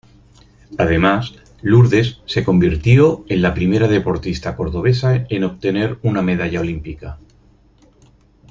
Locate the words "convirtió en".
2.43-3.43